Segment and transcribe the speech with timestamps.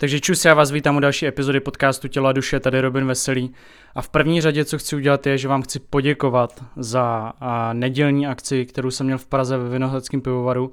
[0.00, 3.54] Takže čus, já vás vítám u další epizody podcastu Tělo a duše, tady Robin Veselý.
[3.94, 7.32] A v první řadě, co chci udělat, je, že vám chci poděkovat za
[7.72, 10.72] nedělní akci, kterou jsem měl v Praze ve Vinohradském pivovaru.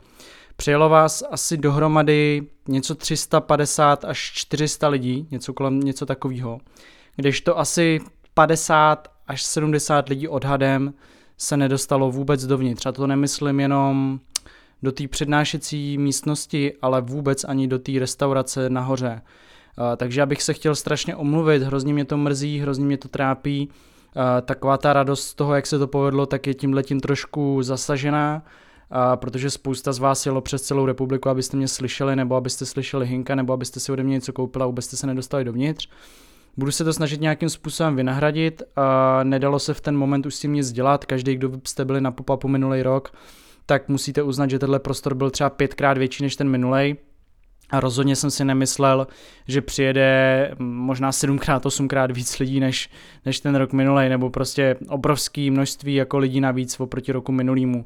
[0.56, 6.60] Přijelo vás asi dohromady něco 350 až 400 lidí, něco kolem něco takového.
[7.44, 8.00] to asi
[8.34, 10.94] 50 až 70 lidí odhadem
[11.38, 12.86] se nedostalo vůbec dovnitř.
[12.86, 14.20] A to nemyslím jenom
[14.84, 19.22] do té přednášecí místnosti, ale vůbec ani do té restaurace nahoře.
[19.98, 23.70] Takže já bych se chtěl strašně omluvit, hrozně mě to mrzí, hrozně mě to trápí.
[24.46, 28.46] Taková ta radost z toho, jak se to povedlo, tak je tímhletím trošku zasažená,
[29.16, 33.36] protože spousta z vás jelo přes celou republiku, abyste mě slyšeli, nebo abyste slyšeli Hinka,
[33.36, 35.90] nebo abyste si ode mě něco koupili a vůbec jste se nedostali dovnitř.
[36.58, 38.64] Budu se to snažit nějakým způsobem vynahradit.
[39.24, 41.06] Nedalo se v ten moment už s tím nic dělat.
[41.06, 43.12] Každý, kdo jste byli na pop-upu minulý rok,
[43.68, 46.96] tak musíte uznat, že tenhle prostor byl třeba pětkrát větší než ten minulej.
[47.70, 49.08] A rozhodně jsem si nemyslel,
[49.48, 52.90] že přijede možná sedmkrát, osmkrát víc lidí než,
[53.26, 57.86] než ten rok minulej, nebo prostě obrovský množství jako lidí navíc oproti roku minulýmu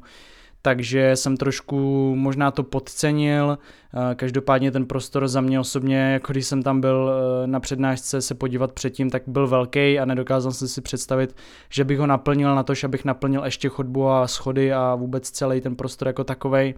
[0.62, 3.58] takže jsem trošku možná to podcenil.
[3.94, 8.22] Eh, každopádně ten prostor za mě osobně, jako když jsem tam byl eh, na přednášce
[8.22, 11.36] se podívat předtím, tak byl velký a nedokázal jsem si představit,
[11.70, 15.30] že bych ho naplnil na to, že abych naplnil ještě chodbu a schody a vůbec
[15.30, 16.74] celý ten prostor jako takovej.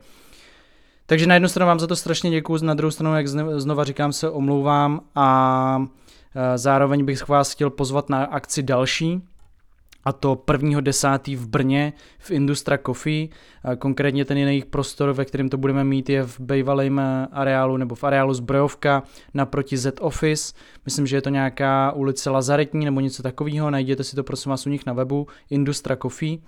[1.07, 4.13] Takže na jednu stranu vám za to strašně děkuju, na druhou stranu, jak znova říkám,
[4.13, 5.87] se omlouvám a
[6.35, 9.23] eh, zároveň bych vás chtěl pozvat na akci další,
[10.05, 11.37] a to 1.10.
[11.37, 13.29] v Brně v Industra Coffee.
[13.79, 17.95] Konkrétně ten jejich prostor, ve kterém to budeme mít, je v bývalém eh, areálu nebo
[17.95, 19.03] v areálu Zbrojovka
[19.35, 20.55] naproti Z Office.
[20.85, 23.71] Myslím, že je to nějaká ulice Lazaretní nebo něco takového.
[23.71, 26.39] Najděte si to prosím vás u nich na webu Industra Coffee.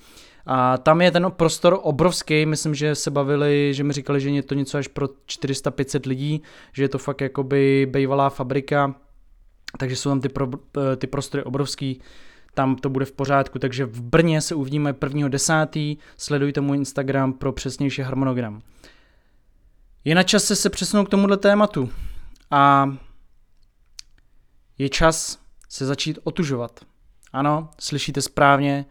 [0.47, 4.43] A tam je ten prostor obrovský, myslím, že se bavili, že mi říkali, že je
[4.43, 8.95] to něco až pro 400-500 lidí, že je to fakt jakoby bývalá fabrika,
[9.79, 10.49] takže jsou tam ty, pro,
[10.93, 12.01] eh, ty prostory obrovský
[12.57, 15.99] tam to bude v pořádku, takže v Brně se uvidíme 1.10.
[16.17, 18.62] Sledujte můj Instagram pro přesnější harmonogram.
[20.05, 21.91] Je na čase se přesunout k tomuhle tématu
[22.50, 22.95] a
[24.78, 26.81] je čas se začít otužovat.
[27.33, 28.87] Ano, slyšíte správně,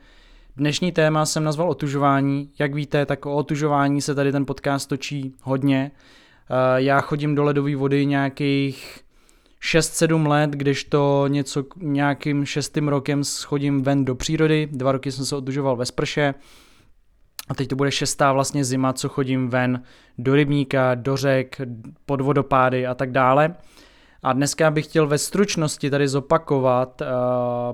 [0.58, 2.50] Dnešní téma jsem nazval otužování.
[2.59, 5.92] Jak víte, tak o otužování se tady ten podcast točí hodně.
[5.92, 9.05] Eh, já chodím do ledové vody nějakých
[9.62, 15.26] 6-7 let, když to něco nějakým šestým rokem schodím ven do přírody, dva roky jsem
[15.26, 16.34] se odužoval ve sprše
[17.50, 19.84] a teď to bude šestá vlastně zima, co chodím ven
[20.18, 21.62] do rybníka, do řek,
[22.06, 23.56] pod vodopády a tak dále.
[24.24, 27.08] A dneska bych chtěl ve stručnosti tady zopakovat uh,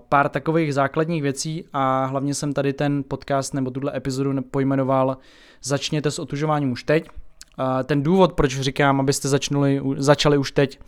[0.09, 5.17] pár takových základních věcí a hlavně jsem tady ten podcast nebo tuhle epizodu pojmenoval
[5.63, 7.09] Začněte s otužováním už teď.
[7.09, 10.79] Uh, ten důvod, proč říkám, abyste začnuli, začali už teď,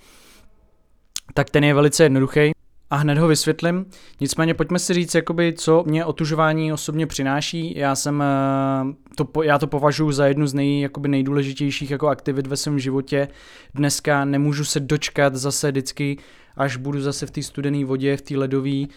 [1.33, 2.51] tak ten je velice jednoduchý
[2.93, 3.85] a hned ho vysvětlím.
[4.21, 7.77] Nicméně pojďme si říct, jakoby, co mě otužování osobně přináší.
[7.77, 12.47] Já jsem eh, to, já to považuji za jednu z nej, jakoby nejdůležitějších jako aktivit
[12.47, 13.27] ve svém životě.
[13.75, 16.17] Dneska nemůžu se dočkat zase vždycky,
[16.57, 18.87] až budu zase v té studené vodě, v té ledové, eh,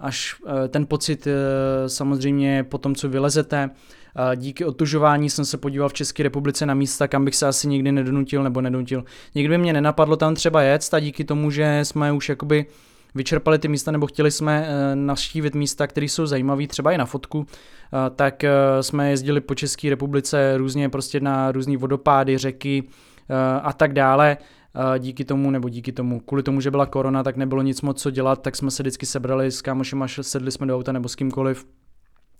[0.00, 1.28] až eh, ten pocit
[1.86, 3.70] samozřejmě po tom, co vylezete,
[4.36, 7.92] Díky otužování jsem se podíval v České republice na místa, kam bych se asi nikdy
[7.92, 9.04] nedonutil nebo nedonutil.
[9.34, 12.66] Nikdy by mě nenapadlo tam třeba jet a díky tomu, že jsme už jakoby
[13.14, 17.06] vyčerpali ty místa nebo chtěli jsme eh, navštívit místa, které jsou zajímavé, třeba i na
[17.06, 22.84] fotku, eh, tak eh, jsme jezdili po České republice různě prostě na různé vodopády, řeky
[23.62, 24.36] a tak dále
[24.98, 28.10] díky tomu, nebo díky tomu, kvůli tomu, že byla korona, tak nebylo nic moc co
[28.10, 31.14] dělat, tak jsme se vždycky sebrali s kámošem a sedli jsme do auta nebo s
[31.14, 31.66] kýmkoliv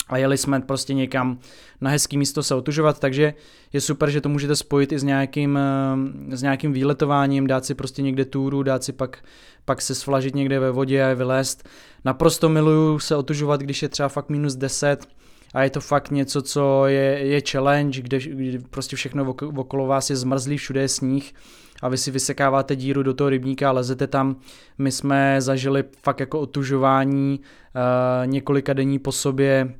[0.08, 1.38] a jeli jsme prostě někam
[1.80, 3.34] na hezký místo se otužovat, takže
[3.72, 7.74] je super, že to můžete spojit i s nějakým, eh, s nějakým výletováním, dát si
[7.74, 9.18] prostě někde túru, dát si pak,
[9.64, 11.68] pak se svlažit někde ve vodě a vylézt.
[12.04, 15.06] Naprosto miluju se otužovat, když je třeba fakt minus 10
[15.54, 20.10] a je to fakt něco, co je, je challenge, kde, kde prostě všechno okolo vás
[20.10, 21.34] je zmrzlý, všude je sníh
[21.82, 24.36] a vy si vysekáváte díru do toho rybníka a lezete tam.
[24.78, 29.74] My jsme zažili fakt jako otužování uh, několika dení po sobě,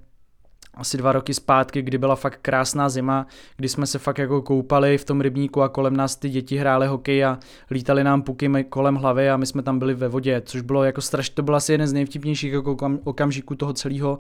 [0.79, 3.27] asi dva roky zpátky, kdy byla fakt krásná zima,
[3.57, 6.87] kdy jsme se fakt jako koupali v tom rybníku a kolem nás ty děti hrály
[6.87, 7.39] hokej a
[7.71, 11.01] lítali nám puky kolem hlavy a my jsme tam byli ve vodě, což bylo jako
[11.01, 14.19] strašně, to byl asi jeden z nejvtipnějších jako okamžiků toho celého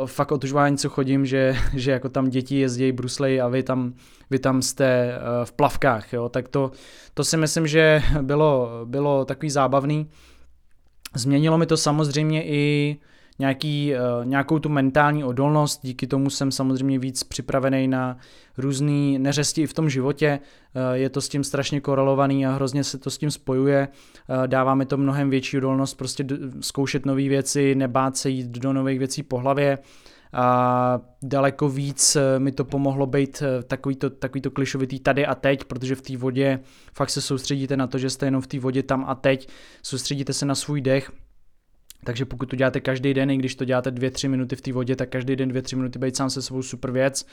[0.00, 3.94] uh, fakt otužování, co chodím, že, že jako tam děti jezdí bruslej a vy tam,
[4.30, 6.70] vy tam jste uh, v plavkách, jo, tak to,
[7.14, 10.10] to si myslím, že bylo, bylo takový zábavný.
[11.14, 12.96] Změnilo mi to samozřejmě i
[13.38, 13.92] nějaký,
[14.24, 18.16] nějakou tu mentální odolnost, díky tomu jsem samozřejmě víc připravený na
[18.58, 20.40] různé neřesti i v tom životě,
[20.92, 23.88] je to s tím strašně korelovaný a hrozně se to s tím spojuje,
[24.46, 26.24] dáváme to mnohem větší odolnost, prostě
[26.60, 29.78] zkoušet nové věci, nebát se jít do nových věcí po hlavě,
[30.32, 35.64] a daleko víc eh, mi to pomohlo být eh, takovýto, takovýto klišovitý tady a teď,
[35.64, 36.60] protože v té vodě
[36.94, 39.48] fakt se soustředíte na to, že jste jenom v té vodě tam a teď,
[39.82, 41.10] soustředíte se na svůj dech,
[42.06, 44.96] takže pokud to děláte každý den, i když to děláte 2-3 minuty v té vodě,
[44.96, 47.26] tak každý den 2-3 minuty být sám se sebou super věc.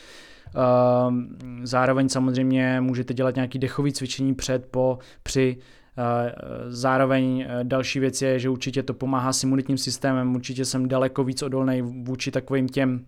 [0.55, 5.57] Ehm, zároveň samozřejmě můžete dělat nějaký dechový cvičení před, po, při,
[5.97, 6.33] Eh,
[6.67, 11.23] zároveň eh, další věc je, že určitě to pomáhá s imunitním systémem, určitě jsem daleko
[11.23, 13.05] víc odolný vůči takovým těm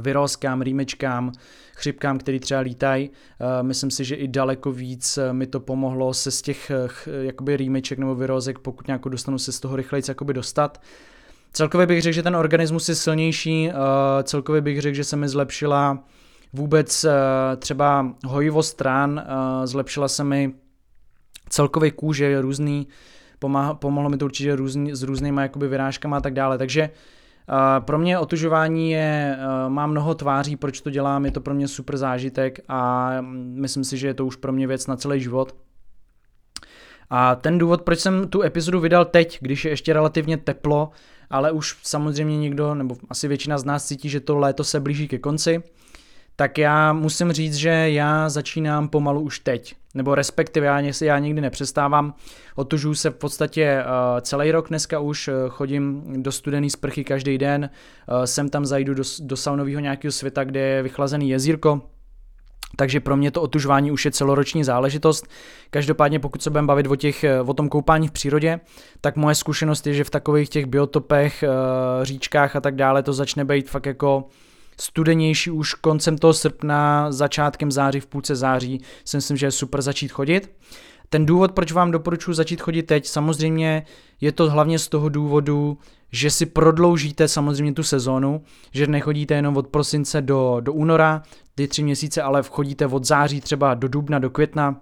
[0.00, 1.32] vyrozkám, rýmečkám,
[1.74, 3.10] chřipkám, který třeba lítají.
[3.10, 6.72] Eh, myslím si, že i daleko víc mi to pomohlo se z těch
[7.20, 10.82] jakoby rýmeček nebo vyrozek, pokud nějak dostanu se z toho rychleji jakoby dostat.
[11.52, 13.70] Celkově bych řekl, že ten organismus je silnější,
[14.22, 16.04] celkově bych řekl, že se mi zlepšila
[16.52, 17.06] vůbec
[17.58, 19.24] třeba hojivost strán,
[19.64, 20.52] zlepšila se mi
[21.48, 22.88] celkově kůže různý,
[23.74, 27.21] pomohlo mi to určitě různý, s různýma jakoby vyrážkama a tak dále, takže uh,
[27.80, 31.68] pro mě otužování je, uh, má mnoho tváří, proč to dělám, je to pro mě
[31.68, 35.54] super zážitek a myslím si, že je to už pro mě věc na celý život.
[37.10, 40.90] A ten důvod, proč jsem tu epizodu vydal teď, když je ještě relativně teplo,
[41.30, 45.08] ale už samozřejmě někdo, nebo asi většina z nás cítí, že to léto se blíží
[45.08, 45.62] ke konci,
[46.36, 49.74] tak já musím říct, že já začínám pomalu už teď.
[49.94, 52.14] Nebo respektive já, já nikdy nepřestávám.
[52.54, 57.38] Otužuju se v podstatě uh, celý rok dneska už, uh, chodím do studený sprchy každý
[57.38, 57.70] den,
[58.08, 61.82] uh, sem tam zajdu do, do saunového nějakého světa, kde je vychlazený jezírko,
[62.76, 65.26] takže pro mě to otužování už je celoroční záležitost.
[65.70, 68.60] Každopádně pokud se budeme bavit o, těch, o tom koupání v přírodě,
[69.00, 71.44] tak moje zkušenost je, že v takových těch biotopech,
[72.02, 74.24] říčkách a tak dále to začne být fakt jako
[74.80, 79.82] studenější už koncem toho srpna, začátkem září, v půlce září si myslím, že je super
[79.82, 80.50] začít chodit.
[81.08, 83.82] Ten důvod, proč vám doporučuji začít chodit teď, samozřejmě
[84.20, 85.78] je to hlavně z toho důvodu,
[86.12, 88.42] že si prodloužíte samozřejmě tu sezónu,
[88.72, 91.22] že nechodíte jenom od prosince do, do února,
[91.54, 94.80] ty tři měsíce, ale chodíte od září třeba do dubna, do května,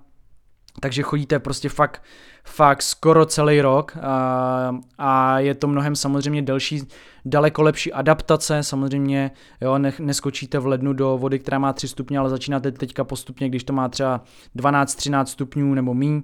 [0.81, 2.03] takže chodíte prostě fakt,
[2.45, 6.83] fakt skoro celý rok a, a je to mnohem samozřejmě delší,
[7.25, 9.31] daleko lepší adaptace, samozřejmě
[9.61, 13.49] jo, ne, neskočíte v lednu do vody, která má 3 stupně, ale začínáte teďka postupně,
[13.49, 14.23] když to má třeba
[14.57, 16.23] 12-13 stupňů nebo míň,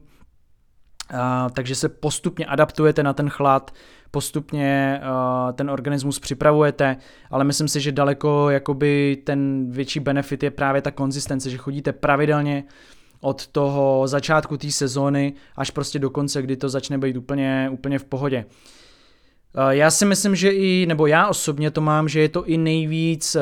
[1.15, 3.75] a, takže se postupně adaptujete na ten chlad,
[4.11, 6.97] postupně uh, ten organismus připravujete,
[7.31, 11.93] ale myslím si, že daleko jakoby ten větší benefit je právě ta konzistence, že chodíte
[11.93, 12.65] pravidelně,
[13.21, 17.99] od toho začátku té sezóny až prostě do konce, kdy to začne být úplně, úplně
[17.99, 18.45] v pohodě.
[19.59, 22.57] Eh, já si myslím, že i, nebo já osobně to mám, že je to i
[22.57, 23.41] nejvíc, eh,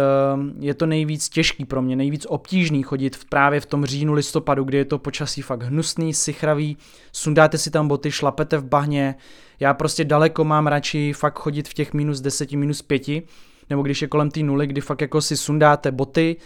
[0.59, 4.79] je to nejvíc těžký pro mě, nejvíc obtížný chodit právě v tom říjnu, listopadu, kdy
[4.79, 6.77] je to počasí fakt hnusný, sichravý,
[7.13, 9.15] sundáte si tam boty, šlapete v bahně,
[9.61, 13.23] já prostě daleko mám radši fakt chodit v těch minus 10, minus 5,
[13.71, 16.37] nebo když je kolem té nuly, kdy fakt jako si sundáte boty,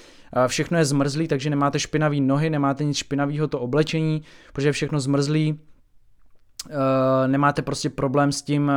[0.47, 4.23] všechno je zmrzlý, takže nemáte špinavý nohy, nemáte nic špinavého to oblečení,
[4.53, 5.61] protože je všechno zmrzlý,
[7.27, 8.73] nemáte prostě problém s tím,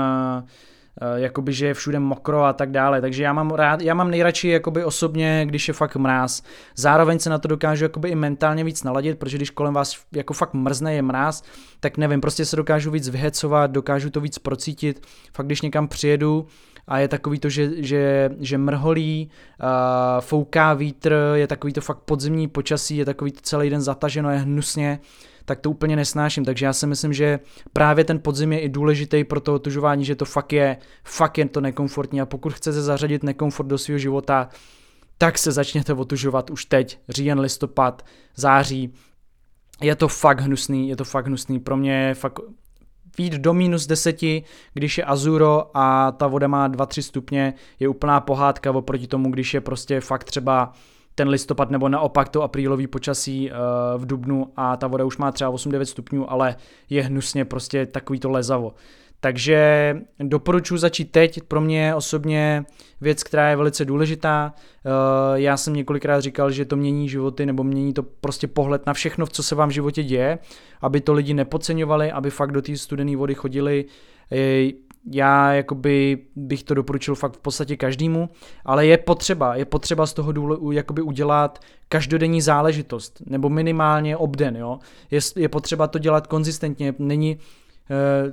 [1.16, 4.48] jakoby, že je všude mokro a tak dále, takže já mám rád, já mám nejradši
[4.48, 6.44] jakoby osobně, když je fakt mráz.
[6.76, 10.34] Zároveň se na to dokážu jakoby i mentálně víc naladit, protože když kolem vás jako
[10.34, 11.44] fakt mrzne, je mráz,
[11.80, 15.08] tak nevím, prostě se dokážu víc vyhecovat, dokážu to víc procítit.
[15.34, 16.48] Fakt když někam přijedu,
[16.88, 19.30] a je takový to, že, že, že mrholí,
[19.64, 19.68] uh,
[20.22, 24.38] fouká vítr, je takový to fakt podzimní počasí, je takový to celý den zataženo, je
[24.38, 25.00] hnusně,
[25.52, 26.46] tak to úplně nesnáším.
[26.46, 27.40] Takže já si myslím, že
[27.74, 31.50] právě ten podzim je i důležitý pro to otužování, že to fakt je, fakt je
[31.50, 34.50] to nekomfortní a pokud chcete zařadit nekomfort do svého života,
[35.18, 38.06] tak se začněte otužovat už teď, říjen, listopad,
[38.36, 38.94] září,
[39.82, 41.60] je to fakt hnusný, je to fakt hnusný.
[41.60, 42.40] Pro mě je fakt
[43.18, 44.22] Vít do minus 10,
[44.74, 49.54] když je Azuro a ta voda má 2-3 stupně, je úplná pohádka oproti tomu, když
[49.54, 50.74] je prostě fakt třeba
[51.16, 53.58] ten listopad nebo naopak to aprílový počasí uh,
[54.02, 56.56] v Dubnu a ta voda už má třeba 8-9 stupňů, ale
[56.90, 58.74] je hnusně prostě takový to lezavo.
[59.24, 62.66] Takže doporučuji začít teď, pro mě osobně
[63.02, 64.54] věc, která je velice důležitá.
[64.56, 64.90] Eh,
[65.34, 69.28] já jsem několikrát říkal, že to mění životy nebo mění to prostě pohled na všechno,
[69.28, 70.40] co se vám v životě děje,
[70.82, 73.86] aby to lidi nepodceňovali, aby fakt do té studené vody chodili.
[75.08, 78.30] Eh, já jakoby bych to doporučil fakt v podstatě každému,
[78.66, 84.56] ale je potřeba, je potřeba z toho důle, jakoby udělat každodenní záležitost, nebo minimálně obden,
[84.56, 84.80] jo.
[85.12, 87.38] Je, je potřeba to dělat konzistentně, není,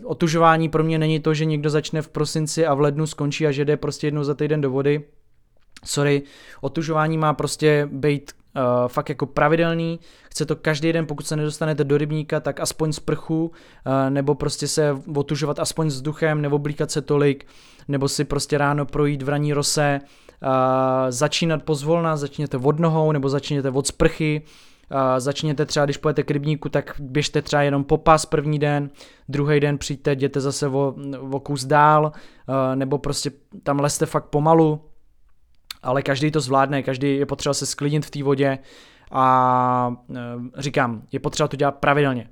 [0.05, 3.51] otužování pro mě není to, že někdo začne v prosinci a v lednu skončí a
[3.51, 5.05] že jde prostě jednou za týden do vody.
[5.85, 6.23] Sorry,
[6.61, 10.01] otužování má prostě být uh, fakt jako pravidelný,
[10.31, 14.35] chce to každý den, pokud se nedostanete do rybníka, tak aspoň z prchu, uh, nebo
[14.35, 17.47] prostě se otužovat aspoň vzduchem, nebo blíkat se tolik,
[17.89, 20.49] nebo si prostě ráno projít v raní rose, uh,
[21.09, 24.43] začínat pozvolna, začněte od nohou, nebo začněte od sprchy,
[24.93, 28.91] Uh, začněte třeba, když pojete k rybníku, tak běžte třeba jenom po pas první den,
[29.29, 30.95] druhý den přijďte, jděte zase o,
[31.31, 32.13] o kus dál,
[32.75, 33.31] nebo prostě
[33.63, 34.81] tam leste fakt pomalu,
[35.83, 38.59] ale každý to zvládne, každý je potřeba se sklidnit v té vodě
[39.13, 42.29] a e, říkám, je potřeba to dělat pravidelně.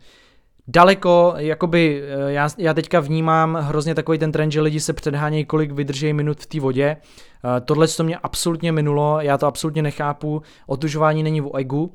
[0.68, 5.44] Daleko, jakoby, e, já, já teďka vnímám hrozně takový ten trend, že lidi se předhánějí,
[5.44, 6.84] kolik vydrží minut v té vodě.
[6.86, 10.42] E, tohle to mě absolutně minulo, já to absolutně nechápu.
[10.66, 11.92] Otužování není v egu,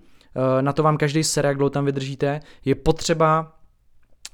[0.62, 2.40] na to vám každý sere, jak dlouho tam vydržíte.
[2.66, 3.54] Je potřeba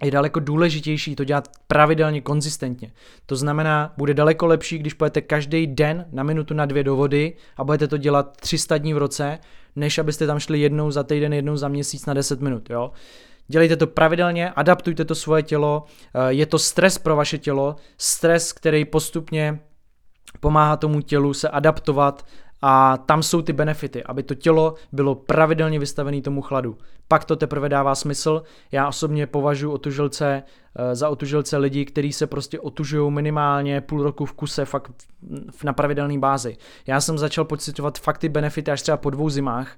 [0.04, 2.92] je daleko důležitější to dělat pravidelně, konzistentně.
[3.26, 7.34] To znamená, bude daleko lepší, když pojete každý den na minutu na dvě do vody
[7.58, 9.40] a budete to dělat 300 dní v roce,
[9.76, 12.70] než abyste tam šli jednou za týden, jednou za měsíc na 10 minut.
[12.70, 12.92] Jo?
[13.48, 18.54] Dělejte to pravidelně, adaptujte to svoje tělo, eh, je to stres pro vaše tělo, stres,
[18.54, 19.60] který postupně
[20.40, 22.26] pomáhá tomu tělu se adaptovat
[22.62, 26.78] a tam jsou ty benefity, aby to tělo bylo pravidelně vystavené tomu chladu.
[27.08, 28.44] Pak to teprve dává smysl.
[28.72, 30.44] Já osobně považuji otužilce
[30.76, 34.92] eh, za otužilce lidi, kteří se prostě otužují minimálně půl roku v kuse, fakt
[35.64, 36.58] na pravidelné bázi.
[36.88, 39.78] Já jsem začal pocitovat fakt ty benefity až třeba po dvou zimách,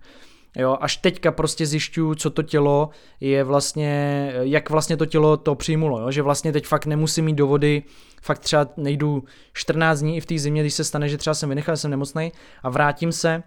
[0.56, 2.90] Jo, až teďka prostě zjišťuju, co to tělo
[3.20, 6.12] je vlastně, jak vlastně to tělo to přijmulo, jo?
[6.12, 7.84] že vlastně teď fakt nemusím mít do vody,
[8.22, 11.50] fakt třeba nejdu 14 dní i v té zimě, když se stane, že třeba jsem
[11.50, 12.32] vynechal, jsem nemocný
[12.64, 13.44] a vrátím se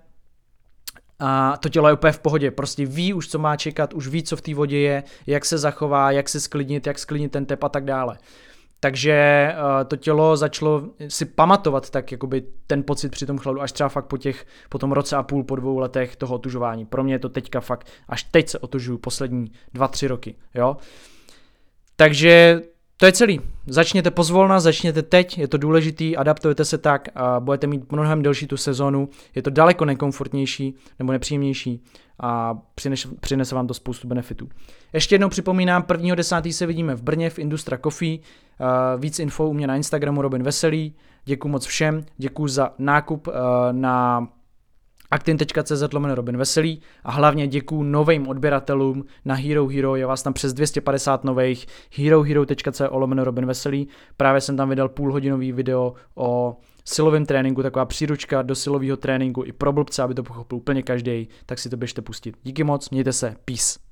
[1.18, 4.23] a to tělo je úplně v pohodě, prostě ví už, co má čekat, už ví,
[4.23, 7.64] co v té vodě je, jak se zachová, jak se sklidnit, jak sklidnit ten tep
[7.64, 8.18] a tak dále.
[8.84, 13.72] Takže uh, to tělo začalo si pamatovat tak jakoby ten pocit při tom chladu až
[13.72, 16.86] třeba fakt po těch, po tom roce a půl, po dvou letech toho otužování.
[16.86, 20.76] Pro mě je to teďka fakt, až teď se otužuju poslední dva, tři roky, jo.
[21.96, 22.62] Takže
[23.02, 23.40] to je celý.
[23.66, 28.47] Začněte pozvolna, začněte teď, je to důležitý, adaptujete se tak a budete mít mnohem delší
[28.47, 29.09] tu sezónu.
[29.35, 31.82] Je to daleko nekomfortnější nebo nepříjemnější
[32.21, 34.49] a přinese, přinese vám to spoustu benefitů.
[34.92, 36.52] Ještě jednou připomínám, 1.10.
[36.52, 38.18] se vidíme v Brně v Industra Coffee.
[38.99, 40.94] Víc info u mě na Instagramu Robin Veselý.
[41.25, 43.28] Děkuji moc všem, děkuji za nákup
[43.73, 44.28] na
[45.12, 50.33] Actin.cz lomeno Robin Veselý a hlavně děkuju novým odběratelům na Hero Hero, je vás tam
[50.33, 51.66] přes 250 nových,
[51.97, 58.42] herohero.co lomeno Robin Veselý, právě jsem tam vydal půlhodinový video o silovém tréninku, taková příručka
[58.42, 62.02] do silového tréninku i pro blbce, aby to pochopil úplně každý, tak si to běžte
[62.02, 62.37] pustit.
[62.42, 63.91] Díky moc, mějte se, peace.